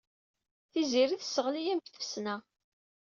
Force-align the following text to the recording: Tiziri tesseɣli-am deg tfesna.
Tiziri 0.71 1.15
tesseɣli-am 1.21 1.79
deg 1.79 1.87
tfesna. 1.89 2.35